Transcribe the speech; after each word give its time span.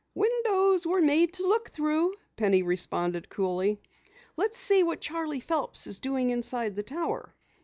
"Windows 0.15 0.87
were 0.87 0.99
made 0.99 1.33
to 1.33 1.45
look 1.45 1.69
through," 1.69 2.15
Penny 2.35 2.63
responded 2.63 3.29
coolly. 3.29 3.79
"Let's 4.35 4.57
see 4.57 4.81
what 4.81 4.99
Charley 4.99 5.39
Phelps 5.41 5.85
is 5.85 5.99
doing 5.99 6.31
inside 6.31 6.75
the 6.75 6.81
tower." 6.81 7.35